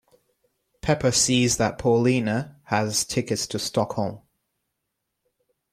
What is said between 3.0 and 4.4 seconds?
tickets to Stockholm.